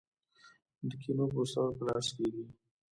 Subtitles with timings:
[0.89, 2.45] د کینو پوستول په لاس کیږي.